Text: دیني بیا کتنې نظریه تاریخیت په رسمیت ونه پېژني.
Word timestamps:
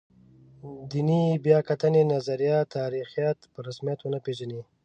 دیني 0.89 1.21
بیا 1.45 1.59
کتنې 1.69 2.01
نظریه 2.13 2.57
تاریخیت 2.75 3.37
په 3.51 3.59
رسمیت 3.67 3.99
ونه 4.01 4.19
پېژني. 4.25 4.61